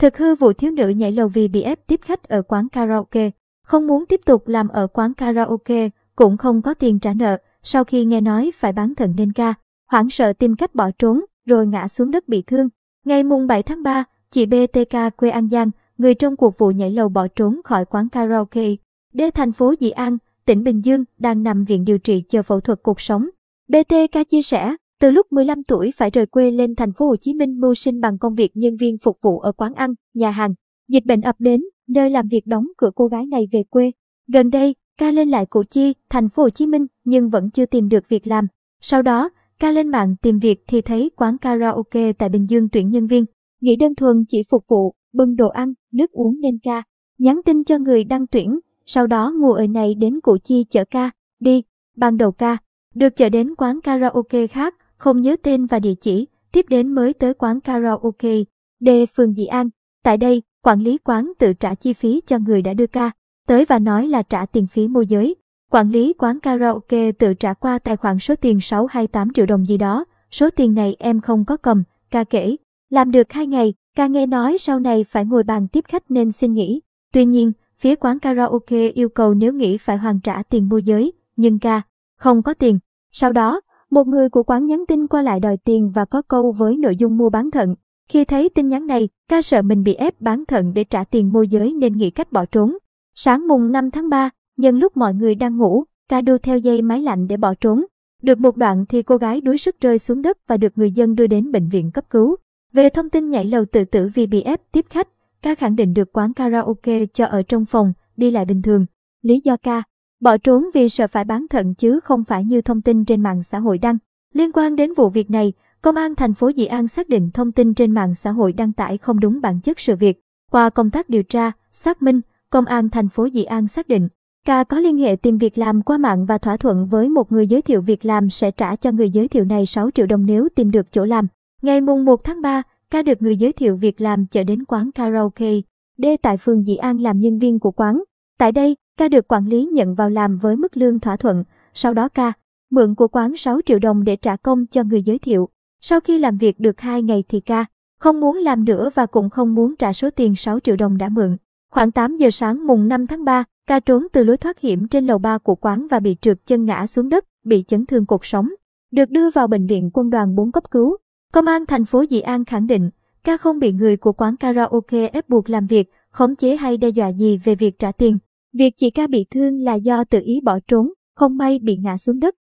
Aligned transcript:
Thực 0.00 0.18
hư 0.18 0.34
vụ 0.34 0.52
thiếu 0.52 0.70
nữ 0.70 0.88
nhảy 0.88 1.12
lầu 1.12 1.28
vì 1.28 1.48
bị 1.48 1.62
ép 1.62 1.86
tiếp 1.86 2.00
khách 2.02 2.22
ở 2.22 2.42
quán 2.42 2.68
karaoke, 2.68 3.30
không 3.62 3.86
muốn 3.86 4.06
tiếp 4.06 4.20
tục 4.24 4.48
làm 4.48 4.68
ở 4.68 4.86
quán 4.86 5.14
karaoke, 5.14 5.88
cũng 6.16 6.36
không 6.36 6.62
có 6.62 6.74
tiền 6.74 6.98
trả 6.98 7.14
nợ, 7.14 7.38
sau 7.62 7.84
khi 7.84 8.04
nghe 8.04 8.20
nói 8.20 8.50
phải 8.54 8.72
bán 8.72 8.94
thận 8.94 9.14
nên 9.16 9.32
ca, 9.32 9.54
hoảng 9.90 10.10
sợ 10.10 10.32
tìm 10.32 10.56
cách 10.56 10.74
bỏ 10.74 10.90
trốn, 10.98 11.24
rồi 11.46 11.66
ngã 11.66 11.88
xuống 11.88 12.10
đất 12.10 12.28
bị 12.28 12.42
thương. 12.42 12.68
Ngày 13.04 13.22
mùng 13.22 13.46
7 13.46 13.62
tháng 13.62 13.82
3, 13.82 14.04
chị 14.30 14.46
BTK 14.46 15.16
quê 15.16 15.30
An 15.30 15.48
Giang, 15.48 15.70
người 15.98 16.14
trong 16.14 16.36
cuộc 16.36 16.58
vụ 16.58 16.70
nhảy 16.70 16.90
lầu 16.90 17.08
bỏ 17.08 17.26
trốn 17.28 17.60
khỏi 17.64 17.84
quán 17.84 18.08
karaoke. 18.08 18.68
Đê 19.12 19.30
thành 19.30 19.52
phố 19.52 19.74
Dị 19.80 19.90
An, 19.90 20.18
tỉnh 20.44 20.64
Bình 20.64 20.84
Dương, 20.84 21.04
đang 21.18 21.42
nằm 21.42 21.64
viện 21.64 21.84
điều 21.84 21.98
trị 21.98 22.24
chờ 22.28 22.42
phẫu 22.42 22.60
thuật 22.60 22.82
cuộc 22.82 23.00
sống. 23.00 23.28
BTK 23.68 24.28
chia 24.30 24.42
sẻ, 24.42 24.76
từ 25.00 25.10
lúc 25.10 25.32
15 25.32 25.62
tuổi 25.64 25.92
phải 25.96 26.10
rời 26.10 26.26
quê 26.26 26.50
lên 26.50 26.74
thành 26.74 26.92
phố 26.92 27.06
Hồ 27.06 27.16
Chí 27.16 27.34
Minh 27.34 27.60
mưu 27.60 27.74
sinh 27.74 28.00
bằng 28.00 28.18
công 28.18 28.34
việc 28.34 28.50
nhân 28.54 28.76
viên 28.76 28.98
phục 28.98 29.18
vụ 29.22 29.38
ở 29.38 29.52
quán 29.52 29.74
ăn, 29.74 29.94
nhà 30.14 30.30
hàng. 30.30 30.54
Dịch 30.88 31.06
bệnh 31.06 31.20
ập 31.20 31.36
đến, 31.38 31.60
nơi 31.88 32.10
làm 32.10 32.28
việc 32.28 32.46
đóng 32.46 32.66
cửa 32.76 32.90
cô 32.94 33.06
gái 33.06 33.26
này 33.26 33.48
về 33.52 33.62
quê. 33.70 33.90
Gần 34.32 34.50
đây, 34.50 34.74
ca 34.98 35.10
lên 35.10 35.28
lại 35.28 35.46
Củ 35.46 35.62
Chi, 35.70 35.94
thành 36.10 36.28
phố 36.28 36.42
Hồ 36.42 36.50
Chí 36.50 36.66
Minh 36.66 36.86
nhưng 37.04 37.30
vẫn 37.30 37.50
chưa 37.50 37.66
tìm 37.66 37.88
được 37.88 38.08
việc 38.08 38.26
làm. 38.26 38.46
Sau 38.80 39.02
đó, 39.02 39.30
ca 39.58 39.70
lên 39.70 39.88
mạng 39.88 40.16
tìm 40.22 40.38
việc 40.38 40.64
thì 40.68 40.80
thấy 40.80 41.10
quán 41.16 41.38
karaoke 41.38 42.12
tại 42.12 42.28
Bình 42.28 42.46
Dương 42.50 42.68
tuyển 42.68 42.90
nhân 42.90 43.06
viên. 43.06 43.24
Nghĩ 43.60 43.76
đơn 43.76 43.94
thuần 43.94 44.24
chỉ 44.28 44.42
phục 44.50 44.64
vụ, 44.68 44.94
bưng 45.12 45.36
đồ 45.36 45.48
ăn, 45.48 45.72
nước 45.92 46.12
uống 46.12 46.40
nên 46.40 46.58
ca. 46.62 46.82
Nhắn 47.18 47.40
tin 47.44 47.64
cho 47.64 47.78
người 47.78 48.04
đăng 48.04 48.26
tuyển, 48.26 48.58
sau 48.86 49.06
đó 49.06 49.32
ngồi 49.38 49.60
ở 49.60 49.66
này 49.66 49.94
đến 49.94 50.20
Củ 50.20 50.38
Chi 50.44 50.64
chở 50.70 50.84
ca, 50.90 51.10
đi. 51.40 51.62
Ban 51.96 52.16
đầu 52.16 52.32
ca, 52.32 52.56
được 52.94 53.16
chở 53.16 53.28
đến 53.28 53.54
quán 53.54 53.80
karaoke 53.80 54.46
khác, 54.46 54.74
không 55.00 55.20
nhớ 55.20 55.36
tên 55.42 55.66
và 55.66 55.78
địa 55.78 55.94
chỉ, 56.00 56.26
tiếp 56.52 56.66
đến 56.68 56.94
mới 56.94 57.12
tới 57.12 57.34
quán 57.34 57.60
karaoke, 57.60 58.34
D 58.80 58.88
phường 59.16 59.34
Dị 59.34 59.46
An. 59.46 59.68
Tại 60.04 60.16
đây, 60.16 60.42
quản 60.62 60.80
lý 60.80 60.98
quán 60.98 61.32
tự 61.38 61.52
trả 61.52 61.74
chi 61.74 61.92
phí 61.92 62.20
cho 62.26 62.38
người 62.38 62.62
đã 62.62 62.74
đưa 62.74 62.86
ca, 62.86 63.10
tới 63.46 63.64
và 63.64 63.78
nói 63.78 64.08
là 64.08 64.22
trả 64.22 64.46
tiền 64.46 64.66
phí 64.66 64.88
môi 64.88 65.06
giới. 65.06 65.36
Quản 65.70 65.90
lý 65.90 66.12
quán 66.18 66.40
karaoke 66.40 67.12
tự 67.12 67.34
trả 67.34 67.54
qua 67.54 67.78
tài 67.78 67.96
khoản 67.96 68.18
số 68.18 68.34
tiền 68.34 68.60
628 68.60 69.32
triệu 69.32 69.46
đồng 69.46 69.66
gì 69.66 69.76
đó, 69.76 70.04
số 70.30 70.50
tiền 70.50 70.74
này 70.74 70.96
em 70.98 71.20
không 71.20 71.44
có 71.44 71.56
cầm, 71.56 71.82
ca 72.10 72.24
kể. 72.24 72.56
Làm 72.90 73.10
được 73.10 73.32
2 73.32 73.46
ngày, 73.46 73.74
ca 73.96 74.06
nghe 74.06 74.26
nói 74.26 74.58
sau 74.58 74.80
này 74.80 75.04
phải 75.04 75.24
ngồi 75.24 75.42
bàn 75.42 75.68
tiếp 75.68 75.84
khách 75.88 76.10
nên 76.10 76.32
xin 76.32 76.52
nghỉ. 76.52 76.80
Tuy 77.12 77.24
nhiên, 77.24 77.52
phía 77.78 77.94
quán 77.96 78.18
karaoke 78.18 78.88
yêu 78.88 79.08
cầu 79.08 79.34
nếu 79.34 79.52
nghỉ 79.52 79.78
phải 79.78 79.96
hoàn 79.96 80.20
trả 80.20 80.42
tiền 80.42 80.68
môi 80.68 80.82
giới, 80.82 81.12
nhưng 81.36 81.58
ca 81.58 81.82
không 82.16 82.42
có 82.42 82.54
tiền. 82.54 82.78
Sau 83.12 83.32
đó, 83.32 83.60
một 83.90 84.06
người 84.06 84.28
của 84.28 84.42
quán 84.42 84.66
nhắn 84.66 84.84
tin 84.88 85.06
qua 85.06 85.22
lại 85.22 85.40
đòi 85.40 85.56
tiền 85.56 85.90
và 85.94 86.04
có 86.04 86.22
câu 86.22 86.52
với 86.52 86.76
nội 86.76 86.96
dung 86.96 87.16
mua 87.16 87.30
bán 87.30 87.50
thận. 87.50 87.74
Khi 88.08 88.24
thấy 88.24 88.48
tin 88.48 88.68
nhắn 88.68 88.86
này, 88.86 89.08
ca 89.28 89.42
sợ 89.42 89.62
mình 89.62 89.82
bị 89.82 89.94
ép 89.94 90.20
bán 90.20 90.44
thận 90.48 90.72
để 90.74 90.84
trả 90.84 91.04
tiền 91.04 91.32
môi 91.32 91.48
giới 91.48 91.74
nên 91.74 91.96
nghĩ 91.96 92.10
cách 92.10 92.32
bỏ 92.32 92.44
trốn. 92.44 92.76
Sáng 93.14 93.48
mùng 93.48 93.72
5 93.72 93.90
tháng 93.90 94.08
3, 94.08 94.30
nhân 94.56 94.78
lúc 94.78 94.96
mọi 94.96 95.14
người 95.14 95.34
đang 95.34 95.56
ngủ, 95.56 95.84
ca 96.08 96.20
đu 96.20 96.38
theo 96.38 96.58
dây 96.58 96.82
máy 96.82 97.02
lạnh 97.02 97.26
để 97.26 97.36
bỏ 97.36 97.54
trốn. 97.54 97.84
Được 98.22 98.38
một 98.38 98.56
đoạn 98.56 98.84
thì 98.88 99.02
cô 99.02 99.16
gái 99.16 99.40
đuối 99.40 99.58
sức 99.58 99.80
rơi 99.80 99.98
xuống 99.98 100.22
đất 100.22 100.38
và 100.46 100.56
được 100.56 100.78
người 100.78 100.90
dân 100.90 101.14
đưa 101.14 101.26
đến 101.26 101.52
bệnh 101.52 101.68
viện 101.68 101.90
cấp 101.90 102.04
cứu. 102.10 102.36
Về 102.72 102.88
thông 102.88 103.10
tin 103.10 103.30
nhảy 103.30 103.44
lầu 103.44 103.64
tự 103.64 103.84
tử 103.84 104.10
vì 104.14 104.26
bị 104.26 104.42
ép 104.42 104.60
tiếp 104.72 104.86
khách, 104.90 105.08
ca 105.42 105.54
khẳng 105.54 105.76
định 105.76 105.94
được 105.94 106.12
quán 106.12 106.34
karaoke 106.34 107.06
cho 107.06 107.26
ở 107.26 107.42
trong 107.42 107.64
phòng, 107.64 107.92
đi 108.16 108.30
lại 108.30 108.44
bình 108.44 108.62
thường. 108.62 108.86
Lý 109.22 109.40
do 109.44 109.56
ca 109.56 109.82
Bỏ 110.20 110.36
trốn 110.38 110.64
vì 110.74 110.88
sợ 110.88 111.06
phải 111.06 111.24
bán 111.24 111.46
thận 111.50 111.74
chứ 111.74 112.00
không 112.00 112.24
phải 112.24 112.44
như 112.44 112.62
thông 112.62 112.82
tin 112.82 113.04
trên 113.04 113.22
mạng 113.22 113.42
xã 113.42 113.58
hội 113.58 113.78
đăng. 113.78 113.98
Liên 114.34 114.52
quan 114.52 114.76
đến 114.76 114.94
vụ 114.94 115.08
việc 115.08 115.30
này, 115.30 115.52
Công 115.82 115.96
an 115.96 116.14
thành 116.14 116.34
phố 116.34 116.50
Dị 116.56 116.66
An 116.66 116.88
xác 116.88 117.08
định 117.08 117.30
thông 117.34 117.52
tin 117.52 117.74
trên 117.74 117.92
mạng 117.92 118.14
xã 118.14 118.30
hội 118.30 118.52
đăng 118.52 118.72
tải 118.72 118.98
không 118.98 119.20
đúng 119.20 119.40
bản 119.40 119.60
chất 119.60 119.80
sự 119.80 119.96
việc. 119.96 120.20
Qua 120.50 120.70
công 120.70 120.90
tác 120.90 121.08
điều 121.08 121.22
tra, 121.22 121.52
xác 121.72 122.02
minh, 122.02 122.20
Công 122.50 122.64
an 122.64 122.88
thành 122.88 123.08
phố 123.08 123.28
Dị 123.28 123.44
An 123.44 123.68
xác 123.68 123.88
định, 123.88 124.08
Ca 124.46 124.64
có 124.64 124.78
liên 124.78 124.98
hệ 124.98 125.16
tìm 125.16 125.38
việc 125.38 125.58
làm 125.58 125.82
qua 125.82 125.98
mạng 125.98 126.26
và 126.26 126.38
thỏa 126.38 126.56
thuận 126.56 126.86
với 126.86 127.08
một 127.08 127.32
người 127.32 127.46
giới 127.46 127.62
thiệu 127.62 127.80
việc 127.80 128.04
làm 128.04 128.30
sẽ 128.30 128.50
trả 128.50 128.76
cho 128.76 128.92
người 128.92 129.10
giới 129.10 129.28
thiệu 129.28 129.44
này 129.44 129.66
6 129.66 129.90
triệu 129.90 130.06
đồng 130.06 130.26
nếu 130.26 130.48
tìm 130.54 130.70
được 130.70 130.92
chỗ 130.92 131.04
làm. 131.04 131.26
Ngày 131.62 131.80
mùng 131.80 132.04
1 132.04 132.24
tháng 132.24 132.42
3, 132.42 132.62
Ca 132.90 133.02
được 133.02 133.22
người 133.22 133.36
giới 133.36 133.52
thiệu 133.52 133.76
việc 133.76 134.00
làm 134.00 134.26
chở 134.26 134.44
đến 134.44 134.64
quán 134.64 134.92
karaoke, 134.92 135.52
D 135.98 136.04
tại 136.22 136.36
phường 136.36 136.64
Dị 136.64 136.76
An 136.76 137.00
làm 137.00 137.20
nhân 137.20 137.38
viên 137.38 137.58
của 137.58 137.70
quán. 137.70 138.02
Tại 138.38 138.52
đây, 138.52 138.76
Ca 139.00 139.08
được 139.08 139.28
quản 139.28 139.46
lý 139.46 139.64
nhận 139.64 139.94
vào 139.94 140.10
làm 140.10 140.38
với 140.38 140.56
mức 140.56 140.76
lương 140.76 141.00
thỏa 141.00 141.16
thuận, 141.16 141.44
sau 141.74 141.94
đó 141.94 142.08
Ca 142.08 142.32
mượn 142.70 142.94
của 142.94 143.08
quán 143.08 143.36
6 143.36 143.60
triệu 143.66 143.78
đồng 143.78 144.04
để 144.04 144.16
trả 144.16 144.36
công 144.36 144.66
cho 144.66 144.84
người 144.84 145.02
giới 145.02 145.18
thiệu. 145.18 145.48
Sau 145.80 146.00
khi 146.00 146.18
làm 146.18 146.38
việc 146.38 146.60
được 146.60 146.80
2 146.80 147.02
ngày 147.02 147.24
thì 147.28 147.40
Ca 147.40 147.64
không 148.00 148.20
muốn 148.20 148.36
làm 148.36 148.64
nữa 148.64 148.90
và 148.94 149.06
cũng 149.06 149.30
không 149.30 149.54
muốn 149.54 149.76
trả 149.76 149.92
số 149.92 150.10
tiền 150.10 150.36
6 150.36 150.60
triệu 150.60 150.76
đồng 150.76 150.98
đã 150.98 151.08
mượn. 151.08 151.36
Khoảng 151.70 151.92
8 151.92 152.16
giờ 152.16 152.30
sáng 152.30 152.66
mùng 152.66 152.88
5 152.88 153.06
tháng 153.06 153.24
3, 153.24 153.44
Ca 153.66 153.80
trốn 153.80 154.06
từ 154.12 154.24
lối 154.24 154.36
thoát 154.36 154.60
hiểm 154.60 154.88
trên 154.88 155.06
lầu 155.06 155.18
3 155.18 155.38
của 155.38 155.54
quán 155.54 155.86
và 155.90 156.00
bị 156.00 156.16
trượt 156.20 156.46
chân 156.46 156.64
ngã 156.64 156.86
xuống 156.86 157.08
đất, 157.08 157.24
bị 157.44 157.64
chấn 157.68 157.86
thương 157.86 158.06
cột 158.06 158.20
sống. 158.22 158.48
Được 158.90 159.10
đưa 159.10 159.30
vào 159.30 159.46
bệnh 159.46 159.66
viện 159.66 159.90
quân 159.92 160.10
đoàn 160.10 160.34
4 160.34 160.52
cấp 160.52 160.70
cứu. 160.70 160.96
Công 161.32 161.46
an 161.46 161.66
thành 161.66 161.84
phố 161.84 162.04
Dị 162.10 162.20
An 162.20 162.44
khẳng 162.44 162.66
định, 162.66 162.90
Ca 163.24 163.36
không 163.36 163.58
bị 163.58 163.72
người 163.72 163.96
của 163.96 164.12
quán 164.12 164.36
karaoke 164.36 165.06
ép 165.06 165.28
buộc 165.28 165.50
làm 165.50 165.66
việc, 165.66 165.90
khống 166.10 166.36
chế 166.36 166.56
hay 166.56 166.76
đe 166.76 166.88
dọa 166.88 167.08
gì 167.08 167.40
về 167.44 167.54
việc 167.54 167.78
trả 167.78 167.92
tiền. 167.92 168.18
Việc 168.52 168.74
chị 168.76 168.90
ca 168.90 169.06
bị 169.06 169.24
thương 169.30 169.60
là 169.60 169.74
do 169.74 170.04
tự 170.04 170.20
ý 170.24 170.40
bỏ 170.44 170.58
trốn, 170.68 170.92
không 171.14 171.36
may 171.36 171.58
bị 171.58 171.76
ngã 171.76 171.96
xuống 171.96 172.20
đất. 172.20 172.34